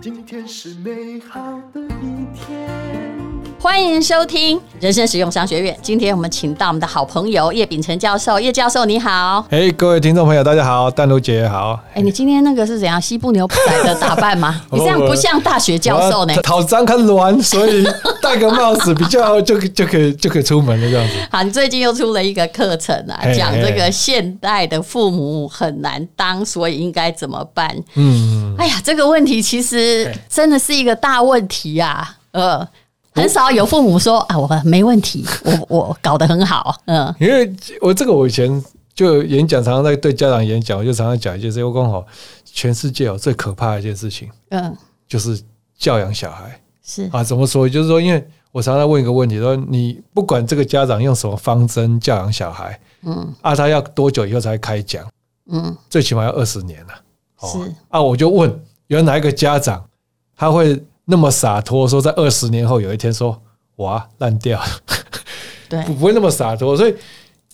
[0.00, 3.27] 今天是美好的一天。
[3.70, 5.76] 欢迎收听人生实用商学院。
[5.82, 8.40] 今天我们请到我们的好朋友叶秉成教授。
[8.40, 11.78] 叶教授你好，哎，hey, 各位听众朋友，大家好，淡如姐好。
[11.92, 14.62] 哎，你今天那个是怎样西部牛仔的打扮吗？
[14.72, 16.34] 你这样不像大学教授呢。
[16.40, 17.86] 讨张看乱，所以
[18.22, 21.14] 戴个帽子比较就 就可以就可以出门了这样子。
[21.30, 27.76] 好，你最近又出了一个课程啊，讲这个现代的父母很难当，所以应该怎么办？
[27.96, 32.68] 嗯，哎呀，这个问题其实真的是一个大问题呀，啊，呃。
[33.18, 38.64] 很少有父母说啊，我没问题，我我搞得很好，嗯，因为我这个我以前
[38.94, 42.06] 就演讲，常常在对家长演讲，我就常常讲一件事，我刚好
[42.44, 44.76] 全世界哦最可怕的一件事情，嗯，
[45.06, 45.40] 就是
[45.76, 47.68] 教养小孩，是啊，怎么说？
[47.68, 55.06] 就是说，因为我常常问一个问题，说你不管这个家长用什么方针教养小孩，嗯，啊，他要多久以后才开讲？
[55.50, 56.94] 嗯，最起码要二十年了，
[57.42, 59.84] 是啊，我就问有哪一个家长
[60.36, 60.82] 他会？
[61.10, 63.40] 那么洒脱说，在二十年后有一天说
[63.76, 64.60] 哇烂掉，
[65.66, 66.76] 对， 不会那么洒脱。
[66.76, 66.94] 所以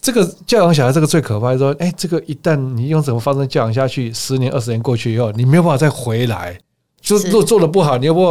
[0.01, 6.59] 这个教养小孩，这个最可怕的说，哎，这个一旦你用什么方式教养下去，十年二十年过去以后，你没有办法再回来。
[7.05, 8.31] 就做做的不好，你又不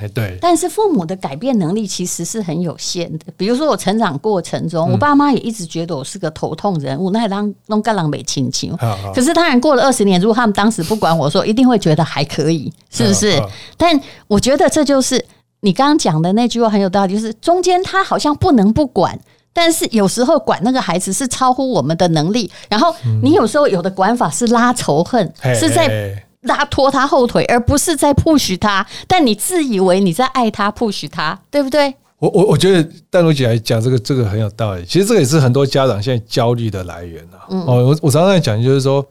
[0.00, 0.38] 哎对。
[0.40, 3.26] 但是父母的改变能力其实是很有限的。
[3.36, 8.74] 比如说我成长过程中，我爸妈也一直觉得我是个头痛人物，那还当弄干朗美亲亲。
[9.14, 13.38] 可是当然过了二十年，如果他们当时不管我说，一定会觉得还可以，是不是？
[13.76, 15.22] 但我觉得这就是
[15.60, 19.20] 你刚刚讲的那句话很有道理，就是中间他好像不能不管，
[19.52, 22.50] 但是有时候管那个孩子是超乎我们的能力。
[22.70, 26.24] 然后你有时候有的管法是拉仇恨，是在。
[26.44, 28.86] 拉拖他后腿，而不是在 push 他。
[29.06, 31.94] 但你自以为你在爱他，push 他，对不对？
[32.20, 34.84] 我我我觉得戴茹姐来讲这个这个很有道理。
[34.86, 37.44] 其实这个也是很多家长现在焦虑的来源啊。
[37.50, 39.04] 嗯、哦，我我常常在讲，就是说，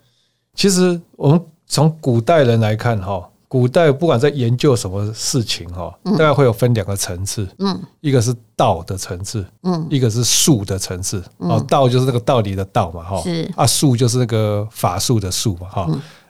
[0.55, 7.47] 其实我们从古代人来看，哈，古代不管在研究什么事情，哈，大概会有分两个层次。
[7.59, 11.23] 嗯，一个是道的层次，嗯，一个是术的层次。
[11.37, 13.21] 哦，道就是那个道理的道嘛，哈。
[13.21, 15.87] 是啊，术就是那个法术的术嘛，哈。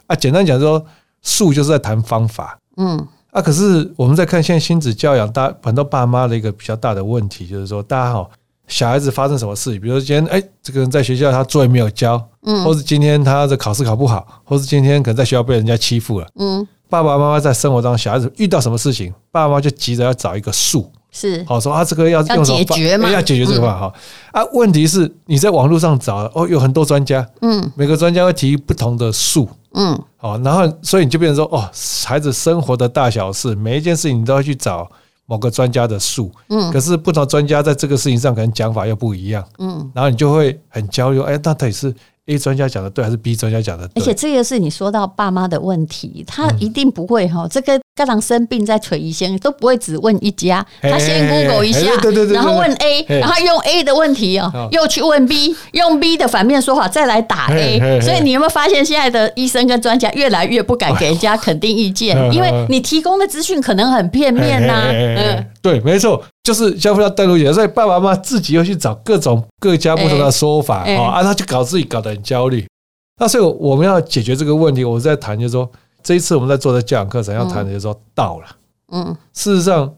[0.07, 0.85] 啊，简单讲说，
[1.23, 8.29] 术就是在谈方法，嗯，啊，可是我们在看现在亲子教养，大很多爸妈的一个比较大的问题，就是说，大家好，
[8.67, 20.91] 小孩子发生什么事情，比如说今天，哎，这个人在学校他作业没有交，嗯，或是今天他的考试考不好，或是今天可能在学校被人家欺负了，嗯，爸爸妈妈在生活当中，小孩子遇到什么事情，爸爸妈妈就急着要找一个术。
[21.11, 21.43] 是。
[21.47, 23.09] 好说啊，这个要用什么方法？
[23.11, 23.79] 要解决这个嘛？
[23.79, 23.93] 哈
[24.31, 31.69] 啊，问题是你在网络上找哦，有很多专家，嗯，每个专家会提不同的术，嗯，好，然后所以你就变成说哦，
[32.05, 34.89] 孩子生活的大小事，每一件事情你都要去找
[35.25, 41.93] 某个专家的数，嗯，可是不同专家在这个事情上可能讲法又不一样，嗯，然后你就会很焦虑，哎，那到底是
[42.27, 44.01] ？A 专家讲的对还是 B 专家讲的对？
[44.01, 47.47] 而且这个是你说到爸妈的问题，他一定不会哈。
[47.49, 51.81] 这个家长生病在垂医先都不会只问一家，他先 Google 一下，
[52.31, 57.99] 然后问 A，然后用 A 的问题哦，又去问 B，用 B 的反面说法再来打 A。
[58.01, 64.85] 所以你有没有发现现在的医生跟专家越来越不敢给人家肯定意见， 因为你提供的资讯可能很片面呐。
[64.87, 66.23] 嗯，对，没错。
[66.43, 72.67] 就是交付到淡如姐，所以爸爸妈妈自己又去找各种各家不同的说法啊，欸欸、啊，他就搞自己搞得很焦虑。
[73.17, 75.69] 那所以我们要解决这个问题，我在谈就是说，
[76.03, 78.45] 这一次我们在做的教养课程要谈的就是说道了。
[78.91, 79.89] 嗯，事实上，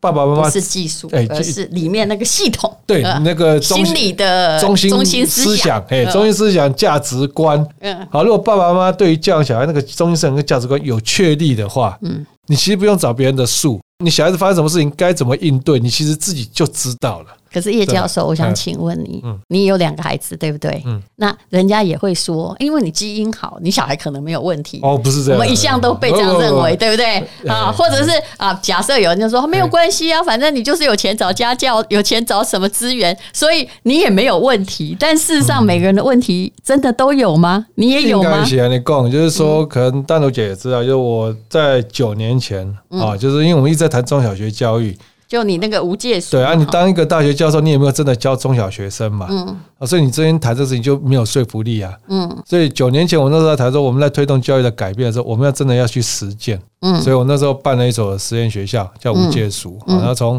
[0.00, 7.64] 爸爸妈妈是技术，哎，而是里面那个系统， 对那个心理的中心中心思想，哎，中心思想价值观。
[7.78, 13.78] 嗯，好，如果爸爸妈妈对于教养小孩那个中心思想跟价值观有确立的话，嗯，你其实不用找别人的术。
[14.02, 15.78] 你小孩子发生什么事情，该怎么应对？
[15.78, 17.36] 你其实自己就知道了。
[17.52, 20.82] 可是叶教授，我想请问你，嗯、你有两个孩子，对不对？
[20.86, 24.80] 嗯，那人家也会说，因为你基因好，你小孩可能没有问题。
[24.82, 27.22] 哦，不是这样，我们一向都被这样认为，对不对？
[27.48, 34.96] 啊，或者是啊，假设有人就说没有关系啊，反正你就是有钱找家教，有钱找什么资源，所以你也没有问题。
[34.98, 37.66] 但事实上，每个人的问题真的都有吗？
[37.74, 38.42] 你也有吗？
[38.42, 44.96] 你讲，就是说，可能淡如姐也知道，就是我在九年前啊，就是因为我们一直在谈中小学教育。
[45.32, 49.28] 就你那个无界数，对啊，你当一个大学教授，你有没有真的教中小学生嘛？
[49.30, 49.46] 嗯，
[49.78, 51.90] 啊，所以你之前谈这事情就没有说服力啊。
[52.08, 56.60] 嗯，所以九年前我那时候在谈说，我们在推动教育的改变的时候，我们要真的要去实践。
[56.82, 60.38] 嗯，所以我那时候办了一所实验学校，叫无界数，然后从。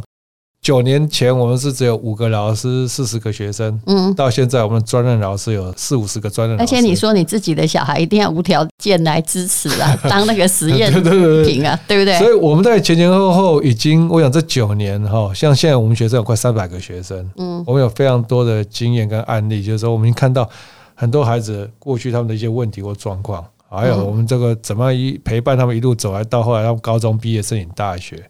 [0.63, 3.77] 九年前我们是只有五个老师，四十个学生。
[3.85, 6.63] 嗯，到现在我们专任老师有四五十个专任老师。
[6.63, 10.89] 而且你说你自己的小孩一定要无条件来支持啊， 当那个实验
[11.43, 12.17] 品啊，对不对？
[12.17, 17.29] 所以我们在前前后后已经，我想这九年哈，像现在我们学生有快三百个学生。
[17.35, 20.49] 嗯，我们有非常多的经验跟案例，就是说我们看到
[20.95, 28.23] 很多孩子过去他们的一些问题或状况，还有我们这个怎么样一陪伴他们一路走来到后来他们高中毕业申请大学。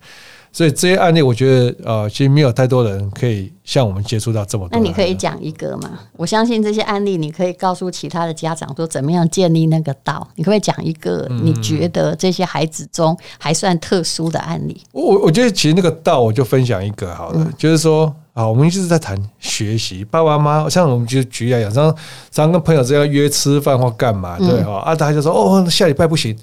[0.54, 4.80] 所以这些案例，我觉得呃，其实没有太多人可以像我们接触到这么多。
[4.80, 6.00] 那你可以讲一个吗？
[6.16, 10.28] 我相信这些案例，你可以告诉其他的家长说，怎么样建立那个道。
[10.36, 14.80] 你可不可以讲一个你觉得这些孩子中还算特殊的案例？
[14.92, 21.96] 我我觉得其实那个道，我就分享一个好了，就是说啊，我们一直在谈学习，爸爸妈妈像我们就举例来讲，常
[22.32, 26.38] 常跟朋友这样约吃饭或干嘛，对哈，啊，他就说哦，下礼拜不行。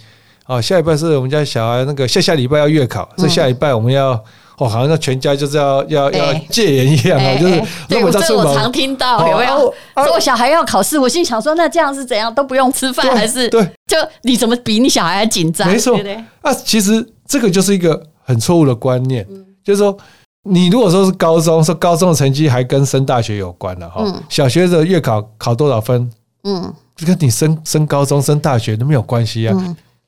[0.50, 4.10] 哦，下礼拜是我们家小孩那个下下礼拜要月考，所以下礼拜我们要
[4.58, 7.54] 哦，好像那全家就是要要要戒严一样啊，就是
[7.88, 9.72] 对，这我常听到有没有？
[10.04, 13.48] 说小孩要考试，我心想说，那这样是怎样都不用吃饭还是？
[13.48, 15.68] 对，就你怎么比你小孩还紧张？
[15.68, 15.96] 没错，
[16.42, 19.24] 啊，其实这个就是一个很错误的观念，
[19.62, 19.96] 就是说
[20.42, 26.10] 你如果说是高中，说高中的成绩还跟升大学有关了哈，小学的月考考多少分，
[26.42, 29.56] 嗯，就跟你升升高中升大学都没有关系啊。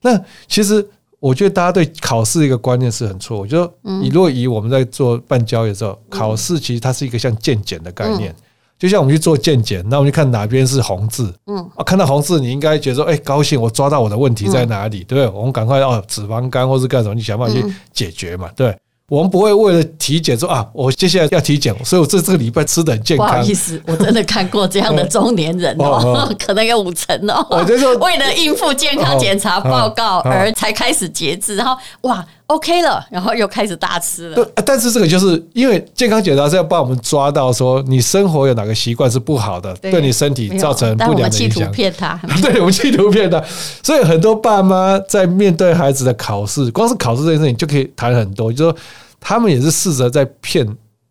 [0.03, 0.87] 那其实
[1.19, 3.47] 我觉得大家对考试一个观念是很错误。
[3.47, 8.35] 就说你如果以我们在做办交易的时候，考试其实它是一个像鉴检的概念，
[8.79, 15.29] 就像我们去做鉴检，那我们就看哪边是红字，嗯，啊，看到红字你应该觉得说，哎，高兴，我抓到我的问题在哪里，对不对？
[15.29, 18.77] 我们赶快哦，脂肪肝或是干什么，你想办法去解决嘛，对。
[19.13, 23.27] 我们不会为了体检说啊，我接下来要体检，所以我这这个礼拜吃的很健康。
[23.27, 27.47] 不好意思，我真的看过这样的中年人哦，可能有五成哦。
[27.51, 31.77] 我就说，为了应付健康检查报告而才开始节制，然后
[32.09, 32.25] 哇
[32.55, 34.49] ，OK 了，然后又开始大吃了。
[34.65, 41.51] 但是这个就是因为健康检查是要帮我们抓到说你生活有哪个习惯是不好的，对你身体造成不良的影响。
[41.51, 43.43] 企图骗他， 对，我们企图骗他。
[43.83, 48.79] 所以很多爸妈在面对孩子的考试，光是考试这件事情就可以谈很多，就是说。
[49.25, 50.67] 他们也是试着在骗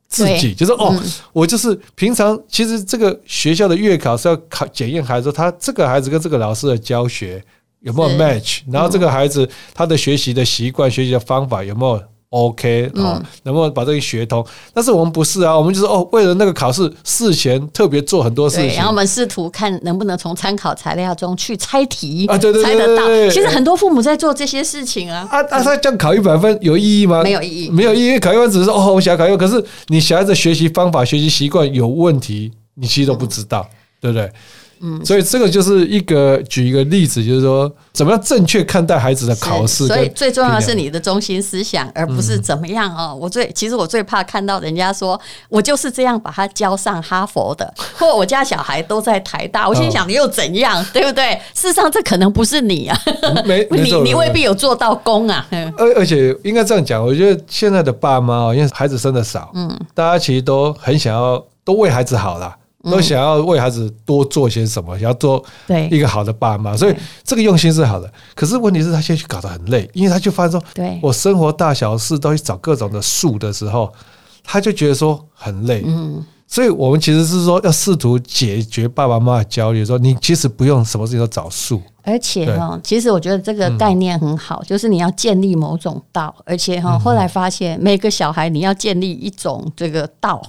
[0.09, 0.93] 自己，就是哦，
[1.31, 7.41] 我就是平常其实这个学校的月考是要考检验孩子，他这个孩子跟这个老师的教学
[7.81, 12.01] 有没有 match，然后这个孩子他的学习的习惯、学习的方法有没有。
[12.31, 14.41] OK，好，能不能把这个学通？
[14.73, 23.05] 但是我们不是啊，我们就是哦，为了那个考试，事前特别做很多事情，然后我们试图看能不能从参考材料中去猜题啊，对对对，猜得到。
[23.29, 25.27] 其实很多父母在做这些事情啊。
[25.29, 27.21] 啊啊，他这样考一百分有意义吗？
[27.21, 28.17] 没有意义，没有意义。
[28.17, 33.69] 考一百分只是说哦，我想要考一百分，可是你小孩子学习方法、学习习惯有问题，你其实都不知道，
[33.99, 34.31] 对不对？
[34.81, 39.87] 嗯，所以这个就是一个举一个例子，就是说怎么样正确看待孩子的考试。
[39.87, 43.15] 所以最重要的是你的中心思想，而不是怎么样哦。
[43.19, 45.19] 我最其实我最怕看到人家说
[45.49, 49.67] 我就是这样把他教上哈佛的， 或我家小孩都在台大。
[49.67, 51.39] 我心想你又怎样，对不对？
[51.53, 52.97] 事实上这可能不是你啊，
[53.45, 55.45] 没 你你未必有做到功啊。
[55.77, 62.57] 而而且应该这样讲，我觉得现在的爸妈哦，因为孩子生的少，嗯，大家其实都很想要都为孩子好啦。
[62.83, 65.43] 都想要为孩子多做些什么，想要做
[65.89, 68.11] 一个好的爸妈，所以这个用心是好的。
[68.33, 73.91] 可是问题是他现在去搞得很累，因为他就发现说，我生活大小事都去找各种的数的时候，
[74.43, 75.83] 他就觉得说很累。
[75.85, 76.25] 嗯。
[76.51, 90.41] 所以，我们其实是说要试图解决爸爸妈妈的焦虑，说你其实不用什么事情都找数，而且哈，其实我觉得这个概念很好，就是你要建立某种道，而且哈，后来发现每个小孩你要建立一种这个道，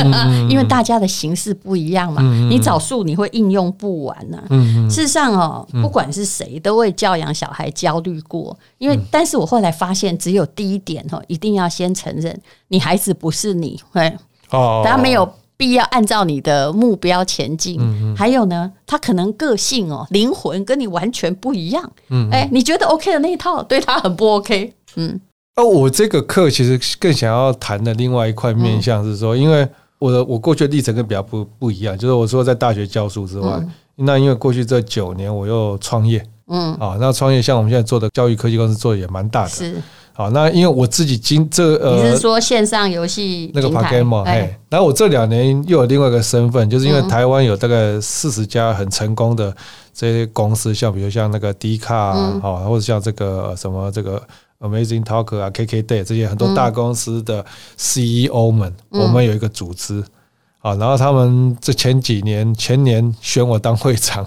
[0.48, 4.42] 因为大家的形式不一样嘛，你找数你会应用不完呐。
[4.88, 12.34] 事实上哦，不管是谁都会教养小孩焦虑过，因为但是我后来发现，只有第一点哈，一定要先承认
[12.68, 14.16] 你孩子不是你，哎，
[14.52, 15.30] 哦，他没有。
[15.60, 17.76] 必要按照你的目标前进。
[17.78, 21.92] 嗯还有呢，他可能个性哦，灵魂跟你完全不一样。
[22.08, 24.72] 嗯，哎，你觉得 OK 的那一套，对他很不 OK。
[24.96, 25.20] 嗯，
[25.56, 33.62] 哦，我这个课其实更想要谈的另外一块面向是说，因为我的我过去的历程跟比较不不一样，就是我说在大学教书之外，
[33.96, 39.50] 那因为过去这九年我又创业，嗯，啊，那创业像我们现在做的教育科技公司做的也蛮大的。
[39.50, 39.76] 是。
[40.20, 49.50] 好，那因为我自己经这呃，你是说线上游戏那个 PaGamO 嘿，然后我这两年又有另外一个身份，就是因为台湾有大概四十家很成功的
[49.94, 54.22] 这些公司，像比如像那个 D 卡啊，好，或者像这个什么这个
[54.60, 57.42] Amazing Talker 啊、KKday 这些很多大公司的
[57.78, 60.04] CEO 们，我们有一个组织。
[60.58, 64.26] 啊，然后他们这前几年前年选我当会长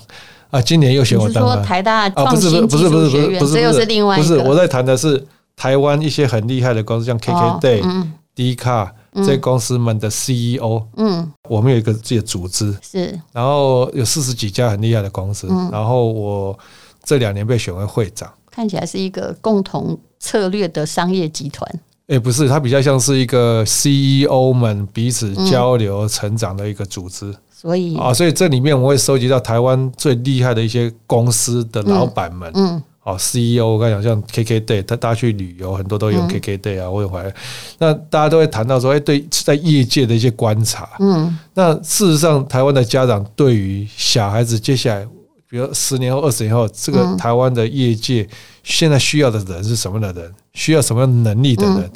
[0.49, 1.63] 啊，今年又选我当了。
[1.63, 5.23] 台大创新技术学院，这又是另外一个，不是我在谈的是。
[5.55, 16.57] 台湾一些很厉害的公司，像 KKday、D 卡这些公司们的 CEO，嗯，我们有一个自己的组织，是，然后有四十几家很厉害的公司，然后我
[17.03, 21.69] 这两年被选为会长，看起来是一个共同策略的商业集团。
[22.07, 27.33] 诶，不是，它比较像是一个 CEO 们彼此交流成长的一个组织。
[27.49, 37.33] 所以啊，所以这里面我会收集到台湾最厉害的一些公司的老板们，嗯，哦，CEO，我刚才讲像 KKday，他大家去旅游很多都有 KKday 啊，或者回来，
[37.77, 45.05] 那大家都会谈到说，哎，对，在业界的一些观察，嗯，那事实上，台湾的家长对于小孩子接下来，
[45.49, 48.25] 比如十年后、二十年后，这个台湾的业界
[48.63, 51.91] 现在需要的人是什么样的人，需要什么样能力的人，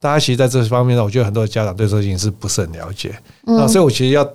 [0.00, 3.14] 大家其实在这方面呢，我觉得很多的家长对这件事情是不是很了解，
[3.44, 4.28] 那所以我其实要。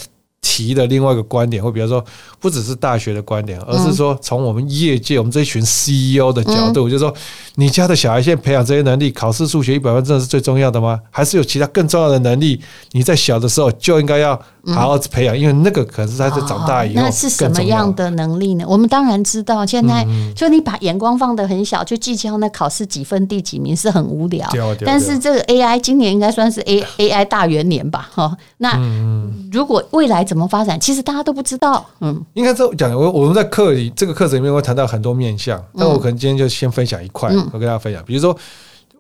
[0.48, 2.06] 提的另外一个观点，或比如说，
[2.40, 7.12] 不只是大学的观点，而是说从我们业界，我们这一群 CEO 的角度，就是说，
[7.56, 11.00] 你家的小孩现在培养这些能力，考试数学一百分真的是最重要的吗？
[11.10, 12.62] 还是有其他更重要的能力？
[12.92, 17.02] 你在小的时候就应该要好好培养，因为那个可是他在长大以后。
[17.02, 18.64] 那是什么样的能力呢？
[18.68, 24.48] 我们当然知道，现在就你把眼光放得很小，就计较那考试几分第几名是很无聊。
[24.86, 28.10] 但是这个 AI 今年应该算是 A AI 大元年吧？
[28.14, 28.80] 哈，那
[29.52, 31.86] 如果未来怎么发展，其实大家都不知道。
[32.02, 38.38] 嗯，应该这么讲，我我们在课里这个课程里面会谈到很多面向，那我可能今天就先分享一块，我跟大家分享，比如说。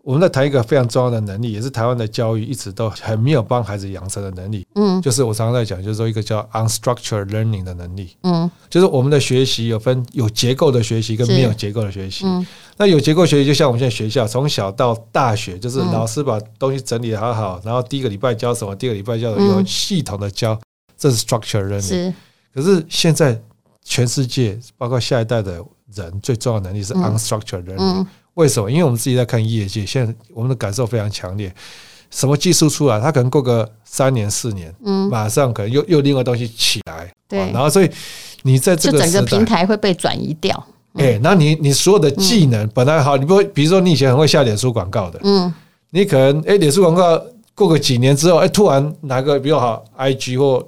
[0.05, 4.63] 我们在谈一个非常重要的能力，也是台湾的教育一直都很没有帮孩子养成的能力。
[4.75, 8.15] 嗯，就是我常常在讲，就是说一个叫 unstructured learning 的能力。
[8.21, 12.23] 嗯，就是我们的学习有分有结构的学习跟没有结构的学习。
[12.27, 12.45] 嗯，
[12.77, 20.55] 那有结构学习就像我们现在学校从小到大学，就是老师把东西整理得好好，然后第一个礼拜教什么，第二个礼拜教什么，有系统的教，
[20.97, 21.81] 这是 structured learning。
[21.81, 22.13] 是，
[22.53, 23.39] 可是现在
[23.83, 28.05] 全世界包括下一代的人最重要的能力是 unstructured learning。
[28.35, 28.69] 为什么？
[28.69, 31.53] 因为我们自己在看业界，现在我们的感受非常强烈。
[32.11, 37.89] 什么技术出来，它可能过个三年四年，嗯，马上可能又又另外东西起来，对，然后所以
[38.43, 40.65] 你在这个整个平台会被转移掉。
[40.93, 45.53] 哎，那你你所有的技能本来好，你不会，比如说你以前很会下脸书广告的，嗯，
[45.89, 47.21] 你可能哎，脸书广告
[47.53, 50.65] 过个几年之后，哎，突然拿个比较好，IG 或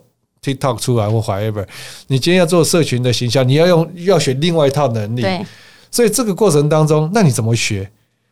[0.47, 1.65] TikTok 出来或 whatever，
[2.07, 5.45] 你今天要做社群的形象，你要用要学另外一套能力，对。
[5.91, 7.89] 所以这个过程当中，那你怎么学？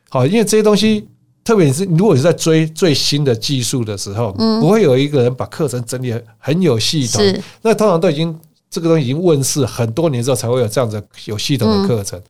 [0.10, 1.05] 好，因为这些东西，
[1.43, 4.31] 特别是如果你在追最新的技术的时候，
[4.62, 7.22] 不会有一个人把课程整理很有系统。
[7.62, 8.38] 那通常都已经
[8.69, 12.22] 这个东西已经问世很多年之后，才会有这样子有系统的课程。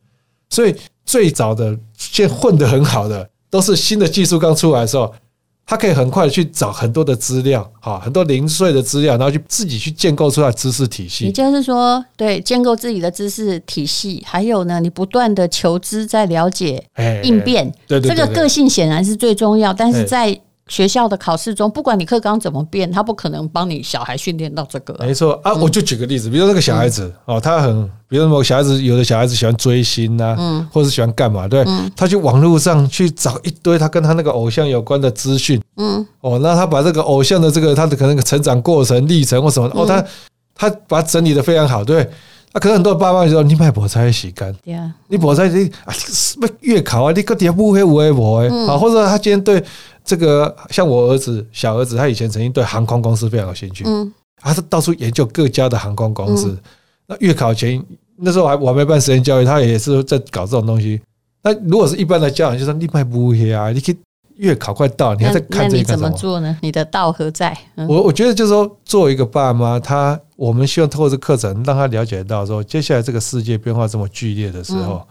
[0.50, 0.74] 所以
[1.04, 5.12] 最早的现在混得很好的，都是新的技术刚出来的时候。
[5.66, 11.24] 他可以很快的去找很多的资料，哈，很多零碎的资料，然后去自己去建构出来知识体系。
[11.24, 16.82] 也就是说，对，建构自己的知识体系，还有呢，你不断的求知，在了解
[17.24, 20.40] 应变，对对，这个个性显然是最重要，但是在。
[20.68, 24.96] 学校的考试中，不管你课纲怎么变，他不可能帮你小孩训练到这个。
[24.98, 40.04] 没错啊，我就举个例子，比如说那个小孩子哦，他很，比如说小孩子，有的小孩子喜欢追星呐，嗯，或者是喜欢干嘛，对，他去网络上去找一堆他跟他那个偶像有关的资讯，嗯，哦，那他把这个偶像的这个他的可能成长过程历程或什么，哦，他
[40.56, 42.10] 他把它整理的非常好，对。
[42.52, 44.54] 那可能很多爸妈就说：“你买菠菜洗干，
[45.08, 48.78] 你菠菜你啊，什么月考啊，你个点不会不会不会啊？
[48.78, 49.62] 或者他今天对。”
[50.06, 54.10] 这个像我儿子小儿子，他以前曾经对航空公司非常有兴趣，嗯，
[54.40, 56.56] 他是到处研究各家的航空公司。
[57.08, 57.84] 那月考前
[58.16, 61.00] 那时候还我还没办实验教育，他也是在搞这种东西。
[61.42, 63.96] 那如果是一般的家长，就说你买不黑啊，你可以
[64.36, 66.56] 月考快到，你还在看这个怎么做呢？
[66.62, 67.56] 你的道何在？
[67.88, 75.04] 我我觉得就是说，作为一个爸妈，他我们希望透过这课程让他了解到说，接下来这个世界变化这么剧烈的时候。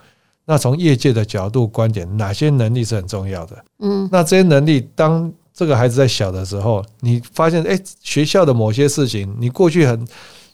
[0.45, 3.65] 那从业界的角度观点，哪些能力是很重要的？
[3.79, 10.07] 嗯，那这些能力，当这个孩子在小的时候，你发现，哎，学校的某些事情，你过去很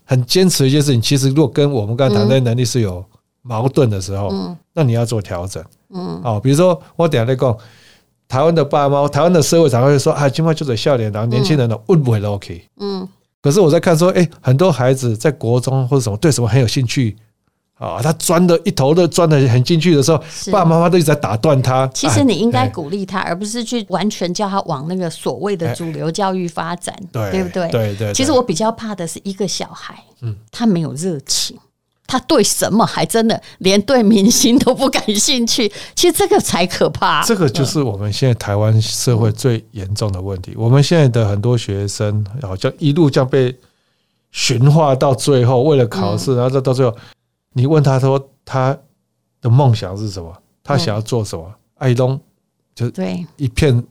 [0.06, 3.04] 很坚持一些事情，其实如果跟我们刚才谈的能力是有
[3.42, 5.62] 矛盾的时候，嗯，那你要做调整，
[5.94, 7.58] 嗯，哦，比如说我等下在讲，
[8.30, 13.06] 台湾的爸妈，台湾的社会常常会说，啊，今晚就在笑脸，然后年轻人的问不会 OK，嗯，
[13.42, 17.18] 可是我在看说，哎，很多孩子在国中或者什么对什么很有兴趣。
[17.82, 20.18] 啊，他钻的一头都钻的很进去的时候，
[20.52, 21.88] 爸爸妈妈都一直在打断他。
[21.88, 27.68] 其实你应该鼓励他，而不是去完全叫他往那个所谓的主流教育发展，对，对不对？
[27.72, 28.14] 对对。
[28.14, 31.58] 其实我比较怕的是一个小孩，嗯，他没有热情，
[32.06, 35.68] 他对什么还真的连对明星都不感兴趣。
[35.96, 37.24] 其实这个才可怕。
[37.24, 40.54] 这个就是我们现在台湾社会最严重的问题。
[40.56, 43.58] 我们现在的很多学生，好像一路这样被
[44.32, 46.96] 驯化到最后，为了考试，然后到到最后。
[47.54, 48.78] 你问他说他
[49.42, 50.32] 的梦想是什么？
[50.64, 51.54] 他想要做什么？
[51.76, 52.20] 爱东
[52.76, 53.84] 就对一片，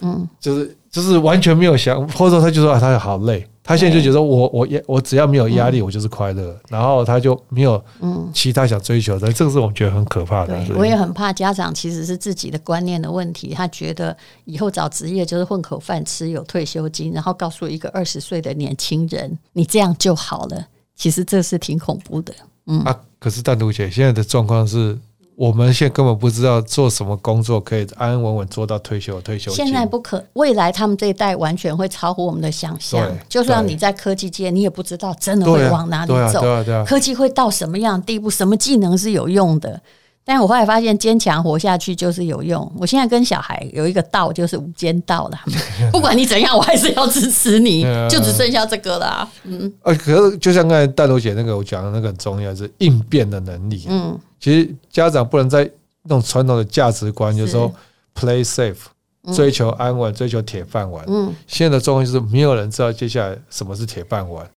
[0.00, 10.58] 嗯， 就是就是完全没有想，或者说他就说他好累他现在就觉得我我压我只要没有压力，我就是快乐，然后他就没有嗯其他想追求的，这个是我觉得很可怕的。
[10.74, 20.66] 我也很怕家长其实是自己的观念的问题，他觉得以后找职业就是混口饭吃，有退休金，然后告诉一个二十岁的年轻人，你这样就好了。
[20.96, 22.34] 其实这是挺恐怖的。
[22.66, 24.98] 嗯啊，可是单独姐现在的状况是。
[25.34, 29.18] 我们现在根本不知道做什么工作可以安安稳稳做到退休。
[29.22, 33.10] 退休现在不可，未来他们这一代完全会超乎我们的想象。
[33.30, 36.42] 就算你在科技界，你也不知道真的会往哪里走。
[36.84, 38.28] 科技会到什么样地步？
[38.28, 39.80] 什么技能是有用的？
[40.24, 42.72] 但我后来发现，坚强活下去就是有用。
[42.78, 45.38] 我现在跟小孩有一个道，就是无间道了。
[45.90, 47.82] 不管你怎样，我还是要支持你。
[48.08, 49.28] 就只剩下这个了。
[49.42, 53.84] 嗯，呃，可是就像刚才淡如姐那个我讲的那个很重要，是应变的能力。
[53.88, 54.16] 嗯。
[54.38, 55.68] 其实家长不能在
[56.04, 57.72] 那种传统的价值观，就是说
[58.14, 61.04] play safe，追求安稳，追求铁饭碗。
[61.08, 64.48] 嗯，现在的状况就是没有人知道接下来什么是铁饭碗，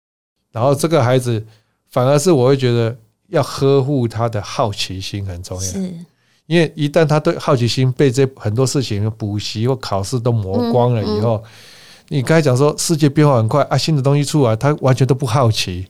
[0.52, 1.44] 然后这个孩子
[1.90, 2.96] 反而是我会觉得
[3.28, 5.62] 要呵护他的好奇心很重要。
[5.62, 5.78] 是，
[6.46, 11.42] 因为一旦他对好奇心被这很多事情补习或考试都磨光了以后，
[12.08, 15.86] 你刚才讲说世界变化很快啊，新的东西出来，他完全都不好奇，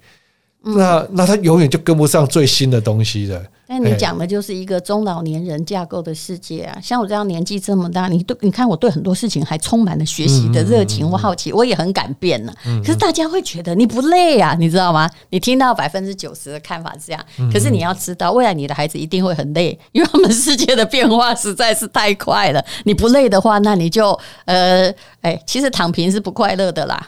[0.63, 3.45] 那那他永远就跟不上最新的东西了。
[3.67, 6.79] 但你讲的就是一个中老年人架构的世界啊！
[6.83, 12.53] 像我这样年纪这么大，你对你看我对很多事情还充满了学习的热情或好奇，我也很敢变呢。
[12.85, 15.09] 可是大家会觉得你不累啊，你知道吗？
[15.31, 22.63] 你听到百分之九十的看法是这样，可是你要知道，未来你的孩子一定会很累，因为他们世界的变化实在是太快了。
[22.85, 24.93] 你不累的话，那你就呃，
[25.23, 27.07] 哎，其实躺平是不快乐的啦。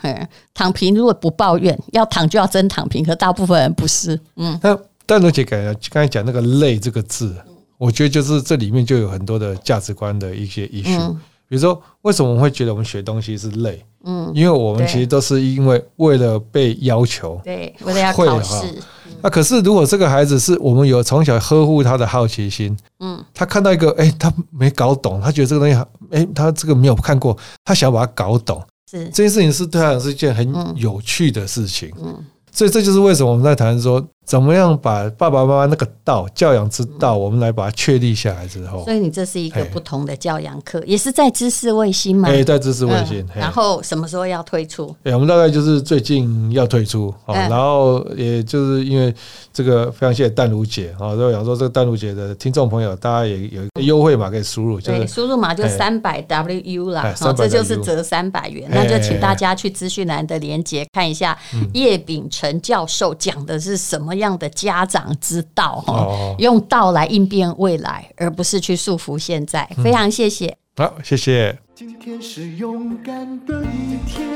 [0.55, 4.19] 躺平如果不抱怨，要躺就要真躺平，可大部分人不是。
[4.37, 4.59] 嗯。
[5.07, 7.35] 淡如姐刚才讲那个“累”这个字，
[7.79, 11.15] 我觉得就是这里面就有很多的价值观的一些 issue。
[11.49, 13.81] 比如说，为什么我们会觉得我们学东西是累？
[14.03, 18.83] 嗯，因为我们其实都是因为为了被要求，对，为了要考试。
[19.23, 28.61] 那可是如果这个孩子是我们有从小呵护他的好奇心，嗯，他看到一个，哎，他没搞懂，他觉得这个东西，哎，他这个没有看过，他想要把它搞懂，
[28.91, 32.13] 是这件事情是对他是一件很有趣的事情，嗯，
[32.51, 34.05] 所以这就是为什么我们在谈说。
[34.27, 42.29] 怎么样把爸爸妈妈那个道教养之道，我们来把它确立下来之后，所以你这是一个不同的教养课，也是在知识卫星嘛？
[42.29, 43.25] 哎，在知识卫星。
[43.37, 44.95] 然后什么时候要推出？
[45.05, 47.35] 哎，我们大概就是最近要推出啊。
[47.35, 49.15] 然后也就是因为
[49.53, 51.15] 这个，非常谢谢淡如姐啊。
[51.15, 57.15] 所以想说，这个淡如姐的听众朋友，大家也有一个优惠码可以输入，对，输入码就三百 WU 啦。
[57.21, 58.69] 好，这就是折三百元。
[58.73, 61.39] 那就请大家去资讯栏的连接看一下，
[61.75, 69.69] 叶秉成教授讲的是什么样的家长之道哈，用道来应变未来，而不是去束缚现在。
[69.83, 71.59] 非常谢谢，好，谢谢。
[71.75, 74.27] 今天是勇敢的一天，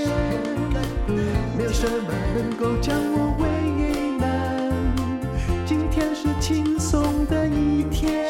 [1.56, 3.48] 没有什么能够将我为
[4.18, 4.70] 难。
[5.64, 8.29] 今天是轻松的一天，